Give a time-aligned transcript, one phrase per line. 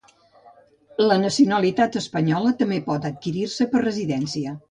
[1.11, 4.59] La nacionalitat espanyola també pot adquirir-se per residència.